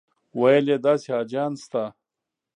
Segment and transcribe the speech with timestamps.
[0.39, 1.83] ویل یې داسې حاجیان شته.